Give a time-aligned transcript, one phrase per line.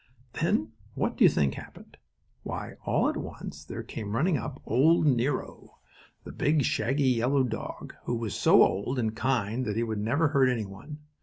[0.33, 1.95] Then, what do you think happened?
[2.41, 5.77] Why, all at once there came running up old Nero,
[6.23, 10.29] the big, shaggy, yellow dog, who was so old and kind that he would never
[10.29, 11.01] hurt any one.